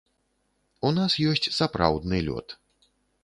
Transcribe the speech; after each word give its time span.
У 0.87 0.91
нас 0.99 1.17
ёсць 1.33 1.51
сапраўдны 1.59 2.23
лёд. 2.31 2.47